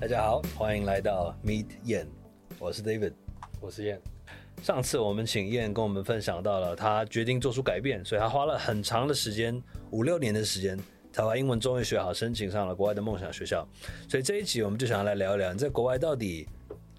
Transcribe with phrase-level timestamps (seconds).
[0.00, 2.06] 大家好，欢迎来到 Meet Yan，
[2.60, 3.14] 我是 David。
[3.60, 4.00] 我是燕，
[4.62, 10.78] 上次我们请燕跟我们分享到了他决定做出改变，所以他花了很长的时间，五六年的时间，
[11.12, 13.66] 才把英文终于学好，申请上了国外的梦想学校。
[14.08, 16.48] 所以这一集我们就想要来聊一聊，你在国外到底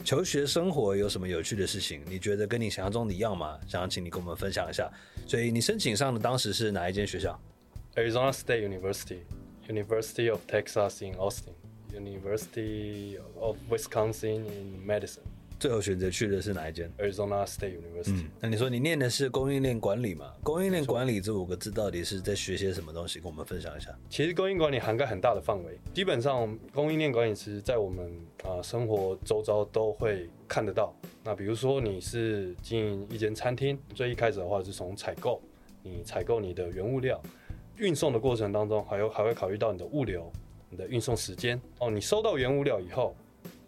[0.03, 2.01] 求学生活有什么有趣的事情？
[2.05, 3.57] 你觉得跟你想象中的一样吗？
[3.65, 4.91] 想要请你跟我们分享一下。
[5.25, 7.39] 所以你申请上的当时是哪一间学校
[7.95, 9.19] ？Arizona State University,
[9.69, 11.53] University of Texas in Austin,
[11.93, 15.19] University of Wisconsin in Madison,
[15.59, 18.25] 最后选择去的是哪一间？Arizona State University。
[18.39, 20.33] 那你说你念的是供应链管理嘛？
[20.41, 23.19] 供应链管理这五个字到底是在学些什么东西？
[23.19, 23.93] 跟我们分享一下。
[24.09, 28.09] 其实供应管理涵盖很大的范围，基本上供应链管理其实在我们
[28.43, 30.95] 啊、生活周遭都会看得到。
[31.23, 35.41] 那比如说你是经营一间餐厅，最一开始的话是从采购，
[35.83, 37.21] 你采购你的原物料，
[37.75, 40.31] 运送的过程当中还有还会考虑到你的物流、
[40.69, 41.59] 你的运送时间。
[41.79, 43.15] 哦，你收到原物料以后，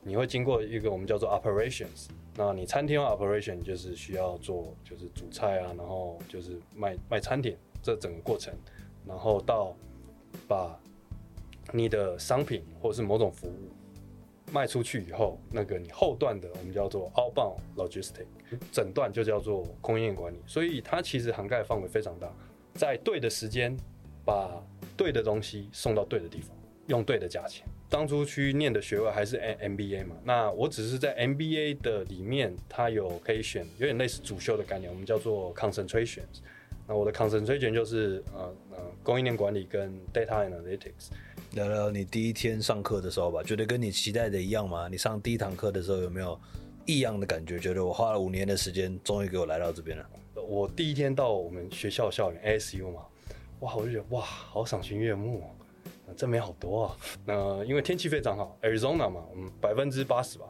[0.03, 2.07] 你会经过一个我们叫做 operations。
[2.35, 8.53] 那你餐厅 operation 就是需要做就是煮菜啊，然后就是卖卖餐点这整个过程，
[9.05, 9.75] 然后到
[10.47, 10.79] 把
[11.73, 13.53] 你的商品或者是某种服务
[14.51, 18.25] 卖出去以后，那个你后段的我们叫做 outbound logistic，
[18.71, 22.31] 整段就叫做供应链管理，所以它其实涵盖范围非常大，
[22.73, 23.75] 在对的时间
[24.23, 24.63] 把
[24.95, 26.55] 对的东西送到对的地方，
[26.91, 27.65] 用对的价钱。
[27.89, 36.41] 当初去念的学位还是 M MBA 嘛，那我只是在 MBA 的里面，它有可以选，有点类似主修的概念，我们叫做 concentrations。
[36.87, 41.09] 那我的 concentration 就是呃呃供应链管理跟 data analytics。
[41.51, 44.87] 聊聊你第一天上课的时候吧，觉得跟你期待的一样吗？
[44.89, 46.39] 你上第一堂课的时候有没有
[46.85, 47.59] 异样的感觉？
[47.59, 50.09] 觉得我花了五年的时间，终于给我来到这边了。
[50.35, 53.01] 我第一天到我们学校校园 ASU 嘛，
[53.59, 55.47] 哇，我就觉得哇，好赏心悦目、哦，
[56.07, 56.97] 呃真美好多啊。
[57.25, 60.45] 那、因为天气非常好，Arizona 嘛，我们百分之八十吧，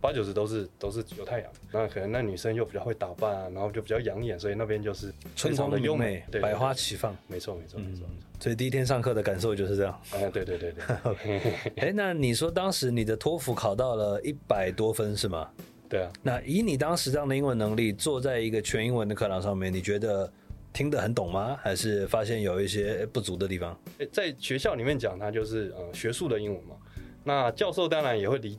[0.00, 1.50] 八九十都是都是有太阳。
[1.72, 7.16] 那可能那女生又比较会打扮啊，然后就比较养眼，所以那边就是春光非常的优明媚，对，百花齐放。
[7.26, 8.06] 没错没错没错。
[8.38, 9.98] 所以第一天上课的感受就是这样。
[10.12, 15.48] 哎，对对对对， 哎，那你说当时你的托福考到了一百多分是吗？
[15.88, 20.30] 对啊，那以你当时这样的英文能力，坐在一个全英文的课堂上面，你觉得
[20.76, 21.58] 听得很懂吗？
[21.62, 23.74] 还是发现有一些不足的地方？
[24.12, 26.76] 在学校里面讲，它就是呃学术的英文嘛。
[27.24, 28.58] 那教授当然也会理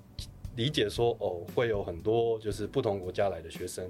[0.56, 3.88] 理解说，哦，会有很多就是不同国家来的学生，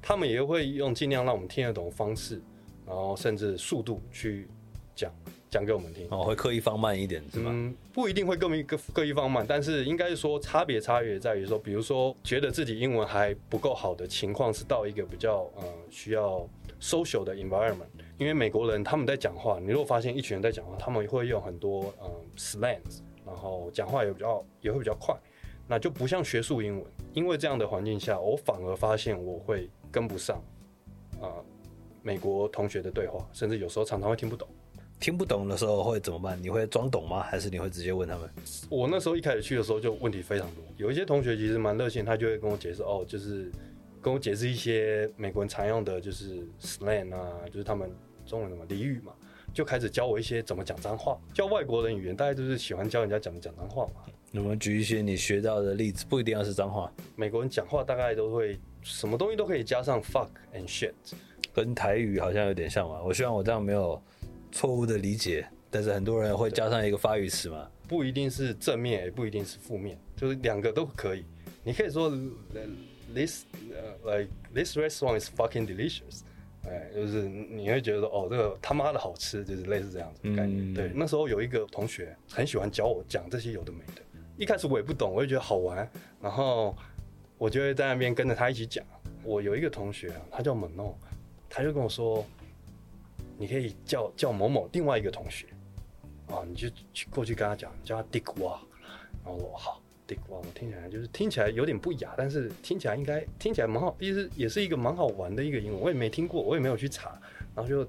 [0.00, 2.40] 他们也会用尽量让我们听得懂的方式，
[2.86, 4.48] 然后甚至速度去
[4.94, 5.12] 讲
[5.50, 6.08] 讲给我们听。
[6.10, 7.50] 哦，会刻意放慢一点是吗？
[7.52, 16.48] 嗯，不一定会各一各各一方慢，但是应该是说差别差别在于说，比如说觉得自己英文还不够好的情况，是到一个比较呃需要
[16.80, 17.88] social 的 environment。
[18.18, 25.14] 因为美国人他们在讲话，你如果发现一群人在讲话，他们会用很多嗯 slangs，然后讲话也比较也会比较快，
[25.66, 26.84] 那就不像学术英文。
[27.14, 30.36] 因为这样的环境下，我反而发现我会跟不上
[31.20, 31.44] 啊、呃
[32.00, 34.48] 美国同学的对话，甚至有时候常常会听不懂。
[35.00, 36.40] 听不懂的时候会怎么办？
[36.42, 37.20] 你会装懂吗？
[37.22, 38.30] 还是你会直接问他们？
[38.70, 43.50] 我那时候一开始去的时候就问题非常多，有一些同学其实蛮热心，他就会跟我解释哦，就是
[44.00, 47.90] 跟我解释一些美国人常用的就是 slang 啊，就是他们
[48.24, 49.12] 中文什么俚语嘛，
[49.52, 51.18] 就开始教我一些怎么讲脏话。
[51.32, 54.12] 教外国人语言，大家就是喜欢教人家怎么讲脏话嘛。
[54.34, 60.92] 我们举一些你学到的例子，不一定要是脏话，美国人讲话大概都会什么东西都可以加上 fuck and shit，
[61.52, 63.02] 跟台语好像有点像嘛。
[63.02, 64.00] 我希望我这样没有
[64.52, 67.70] 错误的理解，但是很多人会加上一个发语词嘛。
[67.88, 71.24] 不一定是正面，也不一定是负面，就是两个都可以。
[71.64, 72.10] 你可以说
[72.52, 72.60] 呃
[73.14, 76.20] this 呃 like this restaurant is fucking delicious，
[76.64, 80.72] 哎，就是你会觉得哦，这个他妈的好吃，就是类似这样子的概念。
[80.72, 80.74] 嗯。
[80.74, 84.02] 对，那时候有一个同学很喜欢教我讲这些有的没的，
[84.36, 85.88] 一开始我也不懂，我就觉得好玩，
[86.20, 86.76] 然后
[87.36, 88.84] 我就会在那边跟着他一起讲。
[89.24, 90.96] 我有一个同学啊，他叫猛诺，
[91.50, 92.24] 他就跟我说，
[93.36, 95.46] 你可以叫叫某某另外一个同学。
[96.28, 98.58] 啊，你就去过去跟他讲，叫他 Dick Wa，
[99.24, 107.20] 然后我好 Dick Wa，我听起来就是听起来有点不雅，但是听起来应该听起来蛮好，其实也是一个蛮好玩的一个英文，我也没听过，我也没有去查，
[107.54, 107.86] 然后就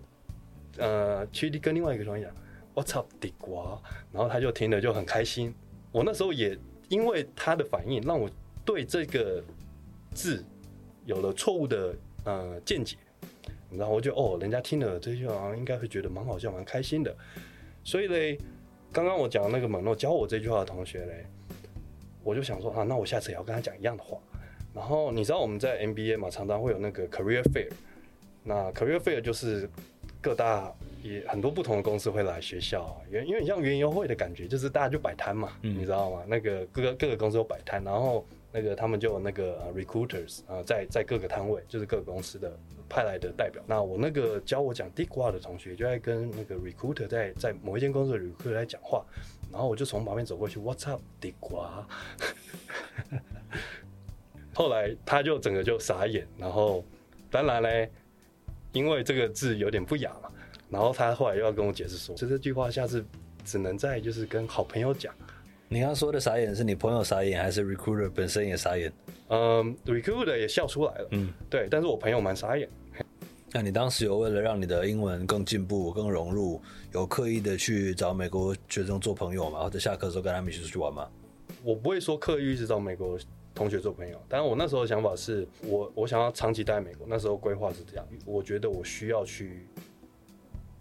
[0.78, 2.36] 呃去跟另外一个同学讲
[2.76, 3.80] What's up Dick Wa，
[4.12, 5.56] 然后他就听了就很开心，
[5.92, 6.58] 我那时候也
[6.90, 8.30] 因为他的反应，让我
[8.66, 9.42] 对这个
[10.14, 10.44] 字
[11.06, 11.96] 有了错误的
[12.26, 12.98] 呃见解，
[13.72, 17.16] 然后我就哦，人家听了这句话应该会觉得蛮好笑、蛮开心的。
[17.84, 18.38] 所以嘞，
[18.92, 21.26] 刚刚我讲那个猛诺教我这句话的同学嘞，
[22.24, 24.18] 我就想说啊，那我下次也要跟他讲一样的话。
[24.74, 27.70] 然后你知道我们在 MBA 嘛，常常会有那个 career fair，
[28.44, 29.68] 那 career fair 就是
[30.22, 30.72] 各大
[31.02, 36.24] 也很多不同的公司会来学校，因因为像园游会的感觉，就是大家就摆摊嘛，你知道吗？
[36.28, 42.52] 那个各个各个公司有摆摊，然后那个他们就有那个 recruiters 啊，在在各个摊位，就是各个公司的
[42.88, 43.62] 派来的代表。
[43.66, 49.04] 那我那个教我讲地瓜的同学，就在跟那个 recruiter 在在某一间公司的 recruiter 在讲话，
[49.52, 51.88] 然后我就从旁边走过去，What's up，地瓜？
[54.54, 56.84] 后来他就整个就傻眼，然后
[57.32, 57.90] 当然嘞，
[58.72, 60.30] 因为这个字有点不雅嘛。
[60.70, 63.04] 然后他后来又要跟我解释说，就这句话下次
[63.44, 65.14] 只能在就是跟好朋友讲。
[65.68, 68.92] 你刚刚说的傻眼是你朋友傻眼，还是 recruiter 本身也傻眼？
[69.30, 71.08] 嗯，recruiter 也笑出来了。
[71.12, 72.70] 嗯，对，但是我朋友蛮傻眼。
[73.52, 76.62] 那你当时有为了让你的英文更进步、更融入，
[76.94, 79.64] 有刻意的去找美国学生做朋友吗？
[79.64, 81.10] 或者下课的时候跟他们一起出去玩吗？
[81.64, 83.18] 我不会说刻意一直找美国
[83.54, 87.08] 同学做朋友，但是我那时候的想法是我我想要长期待在美国。
[87.10, 89.68] 那时候规划是这样，我觉得我需要去。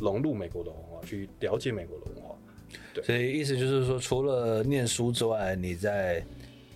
[0.00, 2.36] 融入美国的文化，去了解美国的文化，
[2.94, 6.24] 对，所以意思就是说，除了念书之外，你在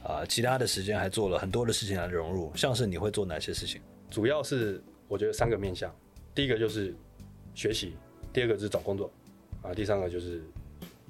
[0.02, 3.80] 啊其他的时间还做了很多的事情来融入，像是你会做哪些事情？
[4.10, 5.94] 主要是我觉得三个面向，
[6.34, 6.94] 第一个就是
[7.54, 7.92] 学习，
[8.32, 9.12] 第二个是找工作，
[9.60, 10.42] 啊，第三个就是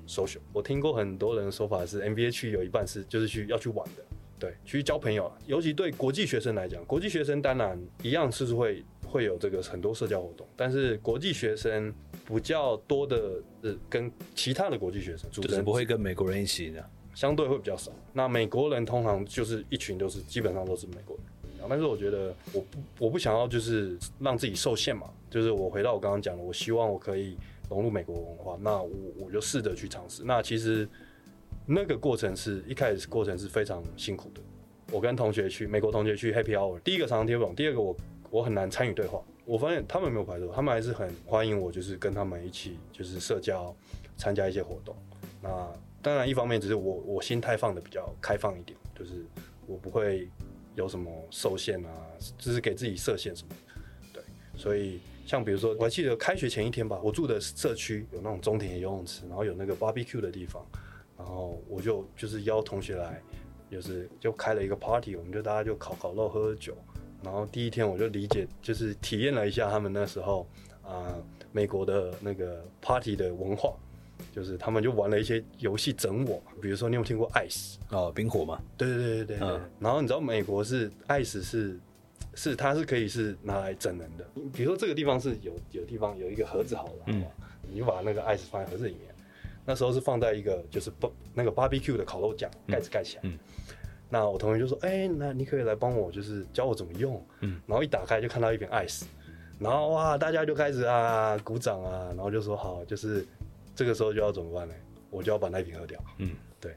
[0.09, 0.41] social。
[0.53, 4.03] 我听过很多人的说法是，MBA 去有一半是就是去要去玩的，
[4.41, 8.85] 对，去交朋友啊，尤其对国际学生来讲，国际学生当然一样是会。
[9.05, 11.93] 会有这个很多社交活动，但是国际学生
[12.27, 16.83] 比较多的，呃，跟其他的国际学生，就是不会跟美国人一起的，
[17.15, 17.93] 相对会比较少。
[18.15, 21.27] 那美国人通常就是一群都是基本上都是美国人，
[21.69, 27.37] 但是我觉得我不我不想要就是让自己受限嘛，就是我回到我刚刚讲的，我希望我可以
[27.69, 30.23] 融入美国文化，那我我就试着去尝试。
[30.25, 30.89] 那其实
[31.67, 34.41] 那个过程是一开始过程是非常辛苦的。
[34.91, 37.97] 我跟同学去美国同学去 Happy Hour，第一个常常贴不懂，第二个我。
[38.31, 43.77] 我很难参与对话，我发现他们没有排斥，他们还是很欢迎我，就是跟他们一起就是社交，
[44.17, 44.97] 参加一些活动。
[45.43, 45.71] 那
[46.01, 49.23] 当然一方面只是我我心态放的比较开放一点，就是
[49.67, 50.27] 我不会
[50.75, 51.91] 有什么受限啊，
[52.39, 53.55] 就是给自己设限什么。
[54.13, 54.23] 对，
[54.57, 60.65] 所以像比如说，我还记得开学前一天吧，我住的社区有那种中庭游泳池，然后有那个 barbecue 的地方，
[61.17, 63.23] 然后我就就是邀同学来，
[63.71, 66.77] 就是就开了一个 party，我们就大家就烤烤肉，喝喝酒。
[67.23, 70.47] 然后第一天我就理解，就是体验了一下他们那时候
[70.83, 71.15] 啊，
[71.53, 73.75] 美国的那个 party 的文化，
[74.31, 78.61] 就是他们就玩了一些游戏整我，比如说你有听过 ice 哦，冰火嘛？
[78.77, 79.49] 对对对对对。
[79.49, 79.61] 嗯。
[79.81, 81.79] 然后你知道美国是 ice 是
[82.35, 87.25] 是它是可以是拿来整人的，比如说这个地方是有有地方有一个盒子好了，嗯，
[87.71, 89.15] 你就把那个 ice 放在盒子里面，
[89.65, 93.39] 那时候是放在一个就是不那个 barbecue 的烤肉架盖子盖起来，嗯。
[94.15, 99.05] 那我同学就说：“哎，那你可以来帮我，就是教我怎么用。”嗯，然后一打开就看到一瓶 ice，
[99.59, 103.27] 然后哇，大家就开始啊鼓掌啊，然后就说：“好，就是
[103.75, 104.75] 这个时候就要怎么办呢？
[105.11, 106.31] 我就要把那瓶喝掉。”嗯，
[106.61, 106.75] 对，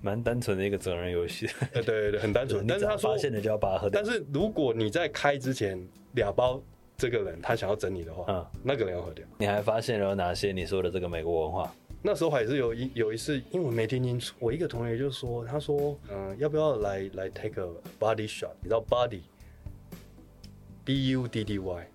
[0.00, 1.48] 蛮单纯的一个责任游戏。
[1.72, 2.66] 对对对，很单纯。
[2.66, 4.00] 但是他发现了就要把它喝掉。
[4.02, 5.78] 但是如果你在开之前
[6.12, 6.60] 俩包，
[6.96, 9.24] 这个人他想要整你的话，嗯，那个人要喝掉。
[9.38, 11.74] 你还发现了哪些你说的这个美国文化？
[12.02, 17.66] 那时候还是有一有一次，因为我没听清楚，我一个同学就说，他说，嗯，要不要来来 take a
[17.98, 18.52] body shot？
[18.60, 21.86] 你知道 body，b u d d y，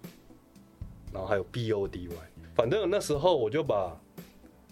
[1.14, 2.12] 然后还有 b o d y，
[2.62, 4.00] 反正那时候我就把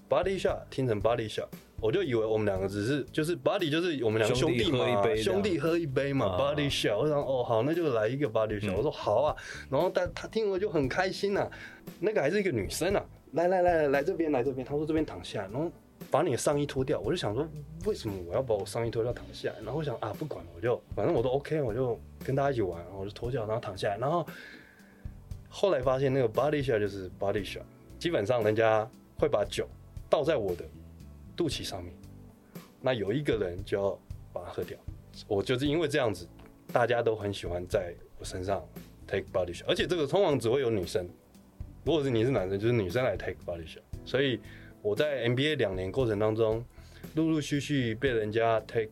[0.07, 1.47] body shot 听成 body shot，
[1.81, 6.95] 我就以为我们两个只是就是 body 就是我们两个兄弟嘛，兄弟喝一杯嘛，body shot。
[6.95, 8.75] 我想哦好，那就来一个 body shot。
[8.75, 9.35] 我说好啊，
[9.71, 11.49] 然后但他听我就很开心呐，
[11.99, 13.03] 那个还是一个女生啊。
[13.31, 15.71] 来来来来来这边来这边，他说这边躺下，然后
[16.11, 16.99] 把你的上衣脱掉。
[16.99, 17.43] 我就想说，
[17.87, 19.55] 为什么我要把我上衣脱掉躺下来？
[19.63, 23.97] 然后我想啊，不管了，我就反正我都 OK，我就跟大家一起玩，然后我就脱掉，然后躺下来。
[23.97, 24.23] 然后
[25.51, 27.61] 后来发现那个 body shot 就是 body shot，
[27.99, 29.67] 基本上人家会把酒
[30.09, 30.63] 倒在我的
[31.35, 31.93] 肚脐上面，
[32.81, 33.99] 那有一个人就要
[34.31, 34.77] 把它喝掉。
[35.27, 36.25] 我就是因为这样子，
[36.71, 38.65] 大家都很喜欢在我身上
[39.05, 41.07] take body shot，而且这个通常只会有女生。
[41.83, 43.81] 如果是你是男生，就是女生来 take body shot。
[44.05, 44.39] 所以
[44.81, 46.63] 我在 NBA 两年过程当中，
[47.15, 48.89] 陆陆续续被人家 take，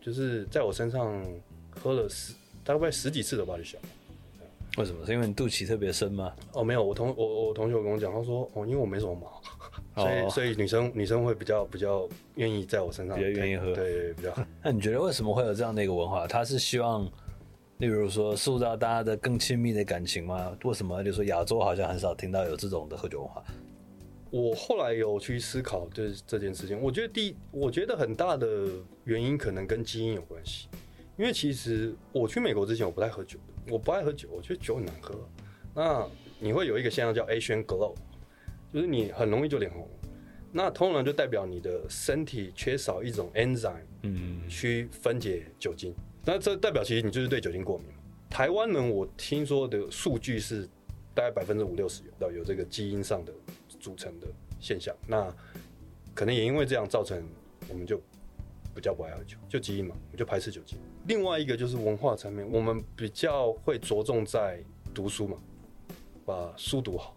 [0.00, 1.24] 就是在我身上
[1.70, 2.34] 喝了十
[2.64, 3.78] 大概十几次的 body shot。
[4.78, 5.04] 为什么？
[5.04, 6.32] 是因为你肚脐特别深吗？
[6.52, 14.32] 哦，没有，我同我我同学跟我讲，他说哦，因为我没什么毛，所以所以女生女生会比较比较愿意在我身上，比较愿意喝，对，比较。
[14.62, 16.26] 那你觉得为什么会有这样的一个文化？
[16.26, 17.10] 他是希望。
[17.78, 20.52] 例如说，塑造大家的更亲密的感情吗？
[20.64, 21.00] 为什么？
[21.04, 23.40] 就说亚洲好像很少听到有这种的喝酒文化。
[24.30, 26.76] 我后来有去思考，就是这件事情。
[26.82, 28.66] 我觉得第，我觉得很大的
[29.04, 30.66] 原因可能跟基因有关系。
[31.16, 35.14] 因为其实我去美国之前，我不太喝酒的，我不爱喝酒，我觉得酒很难喝。
[35.74, 36.06] 那
[36.38, 37.94] 你会有一个现象叫 Asian Glow，
[38.72, 39.88] 就是你很容易就脸红。
[40.50, 45.94] 那通常就代表你的身体缺少一种 enzyme，嗯，去分解酒精。
[46.24, 47.86] 那这代表其实你就是对酒精过敏。
[48.30, 50.66] 台湾人我听说的数据是
[51.14, 53.32] 大概百分之五六十有有这个基因上的
[53.78, 54.26] 组成的
[54.58, 54.94] 现象。
[55.06, 55.30] 那
[56.14, 57.22] 可能也因为这样造成
[57.68, 57.98] 我们就
[58.74, 60.78] 比较不爱喝酒，就基因嘛，我就排斥酒精。
[61.08, 64.62] 另外一个就是文化层面，我们比较会着重在
[64.94, 65.38] 读书嘛，
[66.24, 67.16] 把书读好，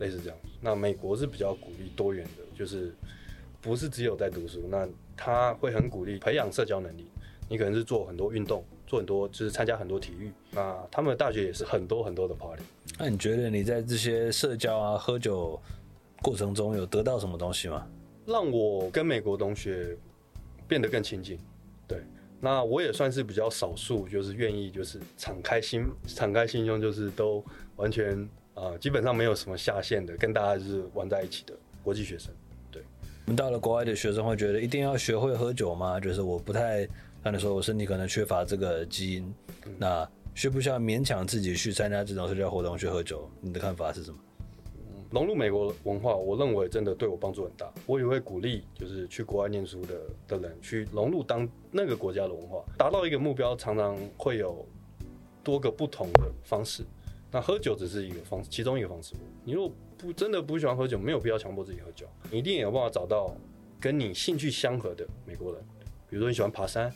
[0.00, 0.38] 类似这样。
[0.60, 2.44] 那美国是比较鼓励多元的。
[2.60, 2.94] 就是
[3.62, 7.06] 不是只有在读书，那他会很鼓励培养社交能力。
[7.48, 10.30] 你可能是做很多运动，做很多就是参加很多体育。
[10.50, 12.62] 那他们的大学也是很多很多的 party。
[12.98, 15.58] 那你觉得你在这些社交啊、喝酒
[16.20, 17.86] 过程中有得到什么东西吗？
[18.26, 19.96] 让我跟美国同学
[20.68, 21.38] 变得更亲近。
[22.40, 27.44] 对，那我也算是比较少数，就是愿意就是敞开心、敞开心胸，就是都
[27.76, 31.54] 完全啊，基本上没有什么下限的，跟大家就是玩在一起的。
[31.82, 32.30] 国际学生，
[32.70, 32.82] 对，
[33.24, 35.98] 我们到了国外的学生会觉得一定要学会喝酒吗？
[35.98, 36.86] 就是我不太，
[37.24, 39.34] 像你说我身体可能缺乏这个基因，
[39.78, 43.26] 那需不需要勉强自己去参加这种社交活动去喝酒？
[43.40, 44.18] 你的看法是什么？
[45.10, 47.72] 融入美国文化，我认为真的对我帮助很大。
[47.84, 54.64] 我也会鼓励，就是去国外念书的的人去融入当那个国家的文化，达到一个目标，常常会有
[55.42, 56.84] 多个不同的方式。
[57.32, 59.14] 那喝酒只是一个方，其中一个方式。
[59.44, 62.06] 你如果不真的不喜欢喝酒，没有必要强迫自己喝酒。
[62.30, 63.34] 你一定有办法找到
[63.80, 65.60] 跟你兴趣相合的美国人，
[66.08, 66.92] 比如说你喜欢爬山，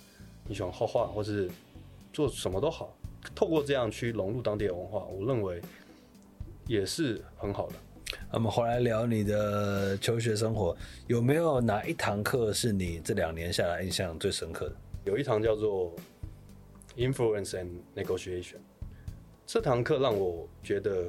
[0.46, 1.50] 你喜欢画画，或是
[2.12, 2.96] 做什么都好。
[3.34, 5.60] 透过这样去融入当地的文化，我认为
[6.66, 7.74] 也是很好的。
[8.32, 10.76] 我们回来聊你的求学生活，
[11.06, 14.76] 有没有哪一堂课是你这两年下来印象最深刻的？
[15.04, 15.94] 有一堂叫做
[16.96, 18.56] Influence and Negotiation，
[19.46, 21.06] 这堂课让我觉得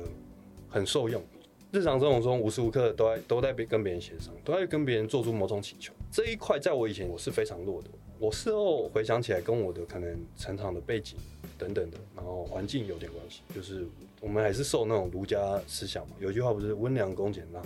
[0.70, 1.24] 很受用。
[1.72, 5.92] 日常生活中无时无刻都在都在跟别人协商，都在跟别人做出某种请求。
[6.12, 7.90] 这一块在我以前我是非常弱的。
[8.20, 11.18] 我事后回想起来，跟我的可能成长的背景
[11.58, 13.42] 等等的，然后环境有点关系。
[13.54, 13.88] 就是
[14.22, 16.16] 我们还是受那种儒家思想嘛。
[16.20, 17.62] 有一句话不是“温良恭俭让”，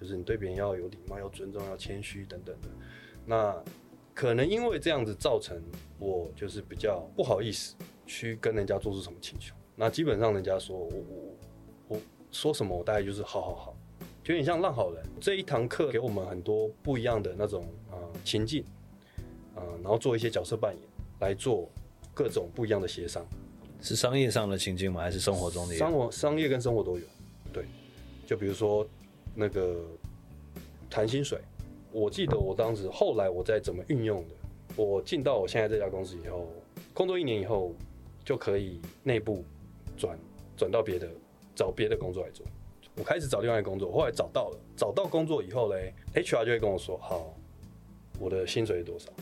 [0.00, 2.68] 就是你对别人要有礼貌、要尊重、要谦虚等等的。
[3.26, 3.62] 那
[4.12, 5.60] 可能因为这样子造成
[5.98, 7.74] 我就是比较不好意思
[8.06, 9.54] 去跟人家做出什么请求。
[9.74, 11.34] 那基本上人家说我我
[11.88, 12.00] 我。
[12.34, 13.76] 说什么我大概就是好好好，
[14.24, 15.00] 就有点像浪好人。
[15.20, 17.94] 这一堂课给我们很多不一样的那种啊
[18.24, 18.64] 情境，
[19.54, 20.82] 啊，然后做一些角色扮演，
[21.20, 21.68] 来做
[22.12, 23.24] 各种不一样的协商。
[23.80, 25.00] 是商业上的情境吗？
[25.00, 25.74] 还是生活中的？
[25.76, 27.04] 生活、商业跟生活都有。
[27.52, 27.64] 对，
[28.26, 28.86] 就比如说
[29.34, 29.84] 那个
[30.88, 31.38] 谈薪水，
[31.92, 34.34] 我记得我当时后来我在怎么运用的，
[34.76, 36.48] 我进到我现在这家公司以后，
[36.92, 37.74] 工作一年以后
[38.24, 39.44] 就可以内部
[39.96, 40.18] 转
[40.56, 41.08] 转到别的。
[41.56, 42.44] 找别的工作来做，
[42.96, 47.32] 我开始找另外工作，后来找到了，找到工作以后嘞，HR 就会跟我说：“好，
[48.18, 49.12] 我的薪水是多少？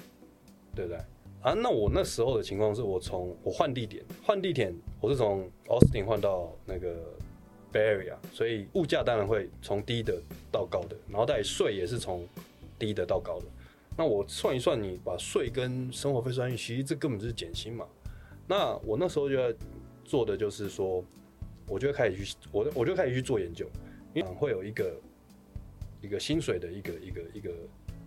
[0.75, 0.99] 对不对？”
[1.43, 6.95] 啊，那我那时候的情况是我从我换地点，换地点我是从 Austin 换到那个
[7.73, 12.27] Bay Area，所以物价当然会从低的到高的，然后再税也是从
[12.79, 13.47] 低的到高的。
[13.97, 17.87] 那我算一算，你把税跟生活费算进去，其实这根本就是减薪嘛。
[18.47, 19.59] 那我那时候就在
[20.05, 21.05] 做的就是说。
[21.69, 23.67] 我就开始去，我我就开始去做研究，
[24.13, 25.01] 因为会有一个
[26.03, 27.51] 一个薪水的一个一个一个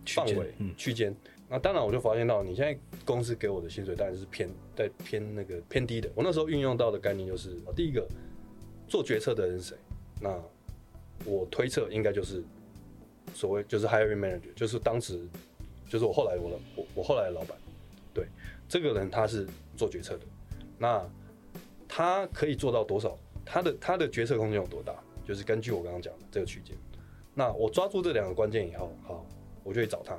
[0.04, 1.12] 范围区间。
[1.48, 6.10] 那当然，我就发现到你现在公司给我的薪水当然是偏在偏那个偏低的。
[6.14, 8.06] 我那时候运用到的概念就是，第一个
[8.88, 9.76] 做决策的人是谁？
[10.20, 10.36] 那
[11.24, 12.42] 我推测应该就是
[13.32, 15.20] 所谓就是 hiring manager，就是当时
[15.88, 17.56] 就是我后来我的我我后来的老板。
[18.12, 18.26] 对，
[18.68, 20.24] 这个人他是做决策的，
[20.78, 21.08] 那
[21.86, 23.16] 他可以做到多少？
[23.44, 24.92] 他的他的决策空间有多大？
[25.24, 26.76] 就是根据我刚刚讲的这个区间，
[27.34, 29.24] 那我抓住这两个关键以后，好，
[29.62, 30.18] 我就去找他。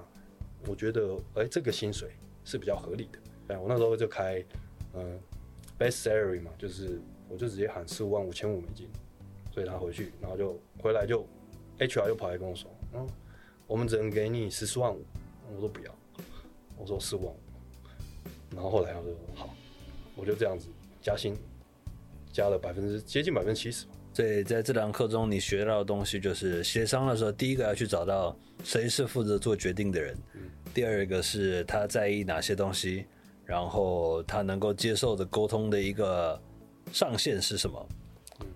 [0.68, 2.12] 我觉得，哎，这个薪水
[2.44, 3.20] 是比较合理的。
[3.48, 4.44] 哎，我那时候就开，
[4.94, 5.20] 嗯
[5.80, 8.90] ，best salary 嘛，就是我就直接喊十五万五千五美金，
[9.54, 11.26] 所以他回去，然后就回来就
[11.80, 13.08] ，HR 又跑来跟我说，嗯，
[13.66, 15.04] 我们只能给你十四万五，
[15.56, 15.96] 我说不要，
[16.78, 17.40] 我说十五万五，
[18.54, 19.56] 然后后来他说好，
[20.16, 20.68] 我就这样子
[21.02, 21.36] 加薪。
[22.30, 30.18] 加了百分之接近百分之七十，所以在这堂课中，你学到的东西就是协商的时候，第一个要去找到谁是负责做决定的人，
[30.74, 33.06] 第二个是他在意哪些东西，
[33.46, 36.42] 然后他能够接受的沟通的一个
[36.92, 37.88] 上限是什么，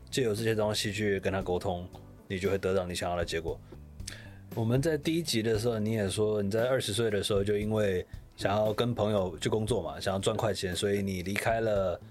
[0.10, 1.88] 借由这些东西去跟他沟通，
[2.28, 3.56] 你就会得到你想要的结果。
[4.56, 8.04] 我们在第一集的时候，你也说你在二十岁的时候就因为
[8.36, 12.02] 想要跟朋友去工作嘛，想要赚快钱，所以你离开了。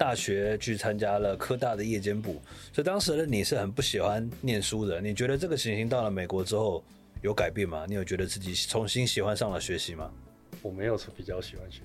[0.00, 2.40] 大学去参加了科大的夜间部，
[2.72, 4.98] 所以当时的你是很不喜欢念书的。
[4.98, 6.82] 你觉得这个情形到了美国之后
[7.20, 7.84] 有改变吗？
[7.86, 10.10] 你有觉得自己重新喜欢上了学习吗？
[10.62, 11.82] 我没有比较喜欢学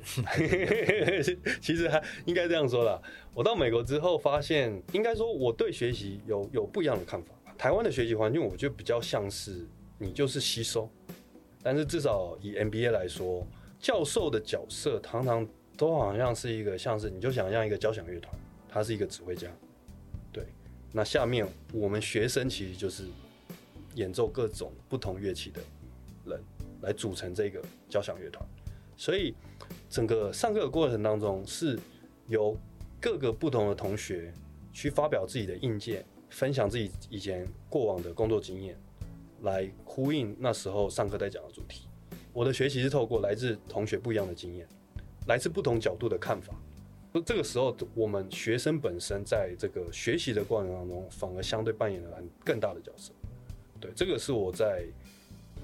[1.22, 3.01] 习， 其实还应该这样说啦。
[3.34, 7.53] 我到美国之后发现，应该说我对学习有有不一样的看法吧。
[7.57, 9.67] 台湾的学习环境，我觉得比较像是
[9.98, 10.89] 你就是吸收，
[11.62, 13.45] 但是至少以 MBA 来说，
[13.77, 15.45] 教授的角色常常
[15.77, 18.34] 都好像是一个像是你就想象一个交响乐团，
[18.70, 19.50] 他是一个指挥家，
[20.32, 20.44] 对，
[20.91, 23.03] 那下面我们学生其实就是
[23.96, 25.62] 演奏各种不同乐器的
[26.25, 26.41] 人
[26.82, 28.46] 来组成这个交响乐团。
[28.98, 29.36] 所以，
[29.89, 31.77] 整个上课的过程当中，是
[32.27, 32.58] 由
[33.01, 34.34] 各个不同的同学
[34.72, 38.77] 去发表自己的硬件，分享自己以前过往的工作经验，
[39.41, 41.89] 来呼应那时候上课在讲的主题。
[42.32, 44.65] 我的学习是透过来自同学不一样的经验，
[45.27, 46.53] 来自不同角度的看法。
[47.25, 53.12] 这个时候，我们学生本身在这个学习的过程当中，反而相对扮演了很更大的角色。
[53.79, 54.84] 对，这个是我在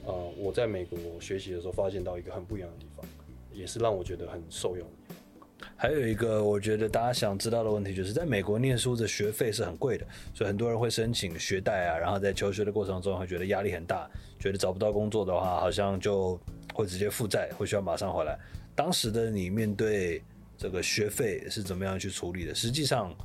[0.05, 3.05] 呃我在美国学习的时候发现到一个很不一样的地方。
[3.53, 5.13] 也是让我觉得很受用的地
[5.49, 5.69] 方。
[5.75, 16.39] 还有一个，我觉得大家想知道的问题，就是在美国念书的学费是很贵的，所以很多人会申请学贷啊，然后在求学的过程中会觉得压力很大，觉得找不到工作的话，好像就
[16.73, 18.39] 会直接负债，会需要马上回来。
[18.81, 20.23] 当时的你面对
[20.57, 22.55] 这个学费是怎么样去处理的？
[22.55, 23.15] 实际上，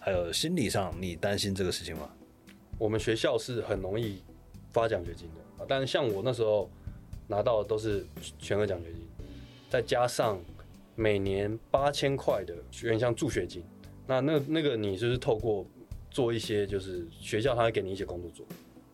[0.00, 2.10] 还有心理上，你担心这个事情吗？
[2.78, 4.20] 我们学校是很容易
[4.72, 6.68] 发奖学金的，但是像我那时候
[7.28, 8.04] 拿到的都是
[8.40, 9.00] 全额奖学金。
[9.70, 10.40] 再加上
[10.96, 13.62] 每年八千块的有点像助学金，
[14.04, 15.64] 那那那个你就是透过
[16.10, 18.44] 做一些就是学校他会给你一些工作做，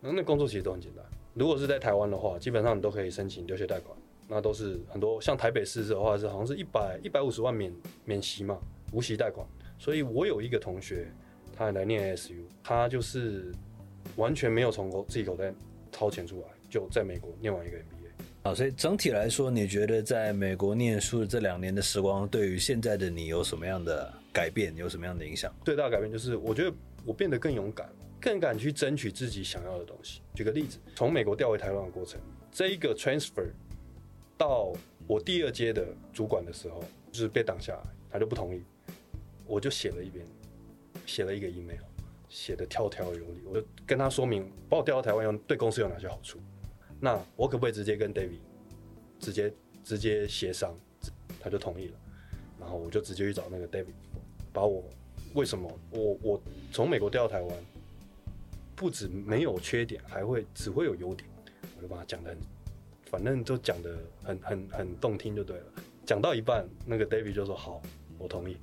[0.01, 1.03] 那那工作其实都很简单。
[1.33, 3.97] 如果是在台湾的话，基本上你都可以申请留学贷款，
[4.27, 8.57] 那都是很多像台北市的话是好像是一百一百五十万免免息嘛，
[8.91, 9.45] 无息贷款。
[9.77, 11.07] 所以我有一个同学，
[11.55, 13.51] 他来念 SU，他就是
[14.15, 15.53] 完全没有从口自己口袋
[15.91, 17.83] 掏钱出来，就在美国念完一个 MBA。
[18.43, 24.75] 好，所以整体来说，你觉得在美国念书的这两年的时光，对于现在的你有什么样的改变？
[24.75, 25.53] 有什么样的影响？
[25.65, 26.71] 最大的改变就是，我觉得
[27.03, 27.89] 我变得更勇敢，
[28.21, 30.21] 更敢去争取自己想要的东西。
[30.33, 32.19] 举个例子，从美国调回台湾的过程，
[32.51, 33.47] 这一个 transfer
[34.37, 34.73] 到
[35.07, 38.61] 我第二阶的主管的时候，就是被挡下来，他就不同意，
[39.45, 40.25] 我就写了一遍，
[41.05, 41.81] 写了一个 email，
[42.29, 46.39] 写的条条有理，我就跟他说明，把我调到台湾，用对公司有哪些好处。
[46.99, 48.39] 那我可不可以直接跟 David
[49.19, 50.73] 直接直接协商？
[51.39, 51.97] 他就同意了，
[52.59, 53.93] 然后我就直接去找那个 David，
[54.51, 54.83] 把我
[55.35, 57.57] 为什么我我从美国调到台湾，
[58.75, 61.29] 不止没有缺点，还会只会有优点，
[61.77, 62.37] 我就把他讲的很，
[63.15, 65.65] 反正都讲的很很很动听就对了。
[66.05, 67.81] 讲到一半，那个 David 就说好，
[68.17, 68.57] 我同意。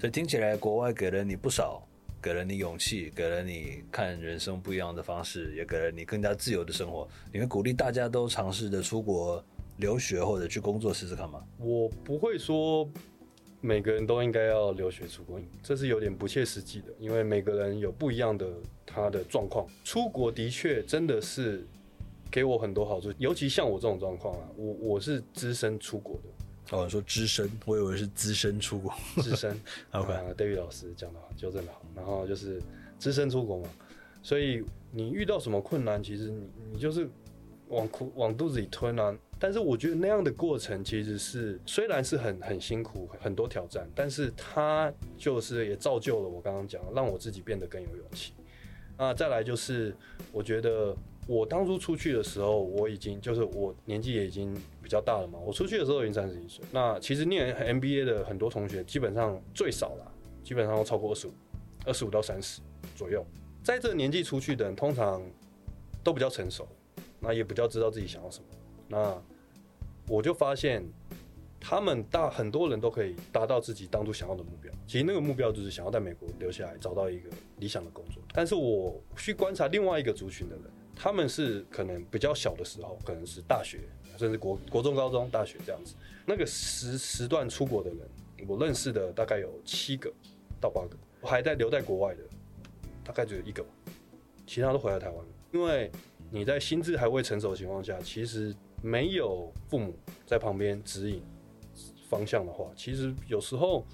[0.00, 1.84] 所以听起来国外给了你不少。
[2.20, 7.08] 给了你勇气，给了你看人生不一样的方式，也给了你更加自由的生活。
[7.32, 9.42] 你会鼓励大家都尝试着出国
[9.76, 11.40] 留学或者去工作试试看吗？
[11.58, 12.90] 我不会说
[13.60, 18.48] 每个人都应该要留学出国，这是有点不切实际的，因为每个人有不一样的
[18.84, 19.64] 他的状况。
[19.84, 21.64] 出国的确真的是
[22.30, 26.76] 给我很多好处，尤其像我这种状况啊，我我是资深出国的。
[26.76, 28.92] 哦，说资深，我以为是资深出国。
[29.22, 29.58] 资深，
[29.92, 31.80] OK，David 老师讲的好，纠正的好。
[31.96, 32.60] 然后就是
[32.98, 33.68] 资深出国嘛，
[34.22, 34.62] 所以
[34.92, 37.08] 你遇到什么困难，其实你你就是
[37.68, 39.16] 往苦往肚子里吞啊。
[39.38, 48.34] 但是我觉得那样的过程其实是虽然是很很辛苦，很多挑战，但是它就是也造就了我刚刚讲，让我自己变得更有勇气。
[48.98, 49.96] 啊，再来就是
[50.30, 50.94] 我觉得。
[51.28, 55.38] 我当初出去的时候，我已经就是我年纪也已经比较大了嘛。
[55.38, 56.64] 我出去的时候已经三十一岁。
[56.72, 60.12] 那其实念 MBA 的很多同学，基本上最少了，
[60.42, 61.32] 基本上都超过二十五，
[61.84, 62.62] 二十五到三十
[62.96, 63.22] 左右。
[63.62, 65.22] 在这个年纪出去的人，通常
[66.02, 66.66] 都比较成熟，
[67.20, 68.46] 那也比较知道自己想要什么。
[68.88, 69.22] 那
[70.08, 70.82] 我就发现，
[71.60, 74.72] 他们大很多人都可以达到自己当初想要的目标。
[74.86, 78.22] 其实那个目标就是想要在美国留下来，找到一个理想的工作。
[78.32, 80.64] 但是我去观察另外一个族群的人。
[80.98, 83.78] 他们是可能比较小的时候，可能是大学，
[84.18, 85.94] 甚至国国中、高中、大学这样子。
[86.26, 87.98] 那个时时段出国的人，
[88.48, 90.12] 我认识的大概有七个
[90.60, 92.22] 到八个，我还在留在国外的，
[93.04, 93.64] 大概只有一个，
[94.44, 95.32] 其他都回来台湾了。
[95.52, 95.90] 因为
[96.30, 101.22] 你在心智还未成熟的情况下，其实没有父母在旁边指引
[102.10, 103.86] 方向的话，其实有时候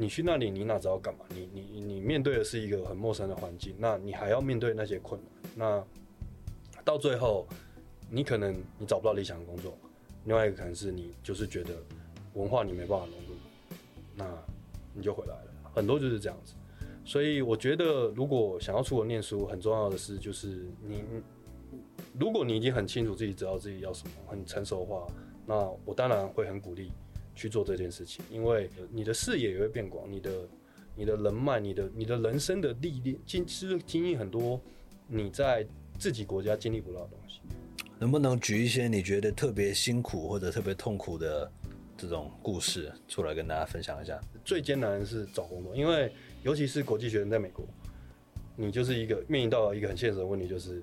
[0.00, 1.26] 你去那里，你哪知道干嘛？
[1.28, 5.30] 你你你面对的是一个很陌生的环境，那你还要面对那些困难。
[5.54, 7.46] 那到最后，
[8.08, 9.76] 你可能你找不到理想的工作，
[10.24, 11.74] 另外一个可能是你就是觉得
[12.32, 13.36] 文化你没办法融入，
[14.16, 14.24] 那
[14.94, 16.54] 你就回来了，很多就是这样子。
[17.04, 21.04] 所以我觉得，如果想要出国念书，很重要的是就是你，
[22.18, 25.06] 如果你已经很清楚自己知道自己要什么，很成熟的话，
[25.44, 26.90] 那我当然会很鼓励
[27.40, 30.30] 去做这件事情，因为你的视野也会变广，你的
[30.94, 34.60] 你的人脉，你的你的人生的历练经是经历很多
[35.08, 35.66] 你在
[35.98, 37.40] 自己国家经历不到的东西。
[37.98, 41.50] 能不能举一些你觉得特别辛苦或者特别痛苦的
[41.96, 44.20] 这种故事出来跟大家分享一下？
[44.44, 47.66] 最艰难的是找工作，因为尤其是国际学生在美国，
[48.54, 50.82] 你就是一个面临到一个很现实的问题，就是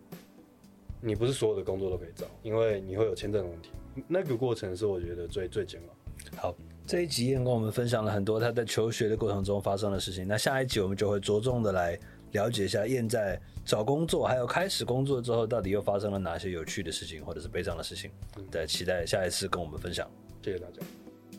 [1.01, 3.69] 你不是所有的工作都可以找，因为你会有签证的问题。
[4.07, 5.93] 那个过程是我觉得最最煎熬。
[6.35, 6.53] 好，
[6.85, 10.27] 这一集燕跟我们分享了很多他在求学的过程中发生的事情。
[10.27, 11.97] 那下一集我们就会着重的来
[12.31, 18.11] 了解一下燕在找工作还有开始工作之后，到底又发生了哪些有趣的事情或者是悲伤的事情。
[18.51, 20.09] 在期待下一次跟我们分享。
[20.43, 20.81] 谢谢大家，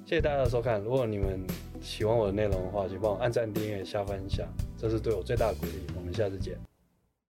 [0.05, 0.81] 谢谢大家的收看。
[0.83, 1.41] 如果你们
[1.81, 4.47] 喜欢我的内容的话，请帮我按赞、订阅、下分享，
[4.77, 5.73] 这是对我最大的鼓励。
[5.97, 6.68] 我们下次见。